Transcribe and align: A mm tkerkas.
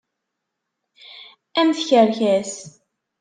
A 1.59 1.61
mm 1.67 1.69
tkerkas. 1.77 2.53